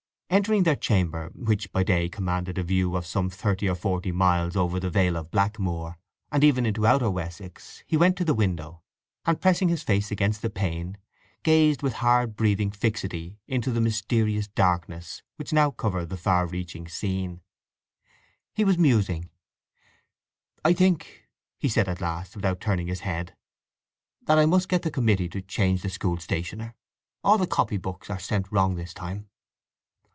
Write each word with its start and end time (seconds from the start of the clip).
Entering 0.31 0.63
their 0.63 0.77
chamber, 0.77 1.29
which 1.35 1.69
by 1.73 1.83
day 1.83 2.07
commanded 2.07 2.57
a 2.57 2.63
view 2.63 2.95
of 2.95 3.05
some 3.05 3.29
thirty 3.29 3.67
or 3.67 3.75
forty 3.75 4.13
miles 4.13 4.55
over 4.55 4.79
the 4.79 4.89
Vale 4.89 5.17
of 5.17 5.29
Blackmoor, 5.29 5.97
and 6.31 6.41
even 6.41 6.65
into 6.65 6.87
Outer 6.87 7.09
Wessex, 7.11 7.83
he 7.85 7.97
went 7.97 8.15
to 8.15 8.23
the 8.23 8.33
window, 8.33 8.81
and, 9.25 9.41
pressing 9.41 9.67
his 9.67 9.83
face 9.83 10.09
against 10.09 10.41
the 10.41 10.49
pane, 10.49 10.97
gazed 11.43 11.81
with 11.81 11.95
hard 11.95 12.37
breathing 12.37 12.71
fixity 12.71 13.39
into 13.45 13.71
the 13.71 13.81
mysterious 13.81 14.47
darkness 14.47 15.21
which 15.35 15.51
now 15.51 15.69
covered 15.69 16.07
the 16.07 16.15
far 16.15 16.47
reaching 16.47 16.87
scene. 16.87 17.41
He 18.53 18.63
was 18.63 18.77
musing, 18.77 19.29
"I 20.63 20.71
think," 20.71 21.27
he 21.59 21.67
said 21.67 21.89
at 21.89 21.99
last, 21.99 22.37
without 22.37 22.61
turning 22.61 22.87
his 22.87 23.01
head, 23.01 23.35
"that 24.27 24.37
I 24.39 24.45
must 24.45 24.69
get 24.69 24.83
the 24.83 24.91
committee 24.91 25.27
to 25.27 25.41
change 25.41 25.81
the 25.81 25.89
school 25.89 26.15
stationer. 26.19 26.73
All 27.21 27.37
the 27.37 27.45
copybooks 27.47 28.09
are 28.09 28.17
sent 28.17 28.49
wrong 28.49 28.75
this 28.75 28.93
time." 28.93 29.27